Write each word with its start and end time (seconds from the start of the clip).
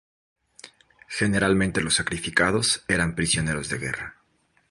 Generalmente 1.09 1.79
los 1.79 1.93
sacrificados 1.93 2.83
eran 2.87 3.13
prisioneros 3.13 3.69
de 3.69 3.77
guerra. 3.77 4.15